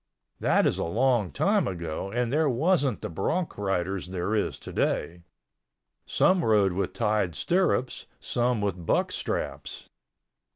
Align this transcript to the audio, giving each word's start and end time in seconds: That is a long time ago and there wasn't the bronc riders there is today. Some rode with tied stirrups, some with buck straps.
That 0.39 0.65
is 0.65 0.79
a 0.79 0.83
long 0.83 1.31
time 1.31 1.67
ago 1.67 2.09
and 2.09 2.33
there 2.33 2.49
wasn't 2.49 3.03
the 3.03 3.07
bronc 3.09 3.55
riders 3.55 4.07
there 4.07 4.33
is 4.33 4.57
today. 4.57 5.21
Some 6.07 6.43
rode 6.43 6.73
with 6.73 6.91
tied 6.91 7.35
stirrups, 7.35 8.07
some 8.19 8.61
with 8.61 8.83
buck 8.83 9.11
straps. 9.11 9.89